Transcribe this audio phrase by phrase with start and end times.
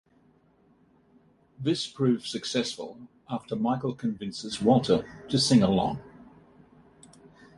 [1.59, 6.01] This proves successful after Micheal convinces Walter to sing along.